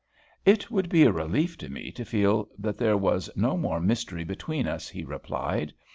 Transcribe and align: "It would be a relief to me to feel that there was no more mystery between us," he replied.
"It 0.47 0.71
would 0.71 0.89
be 0.89 1.03
a 1.03 1.11
relief 1.11 1.59
to 1.59 1.69
me 1.69 1.91
to 1.91 2.03
feel 2.03 2.49
that 2.57 2.79
there 2.79 2.97
was 2.97 3.29
no 3.35 3.55
more 3.55 3.79
mystery 3.79 4.23
between 4.23 4.67
us," 4.67 4.89
he 4.89 5.05
replied. 5.05 5.73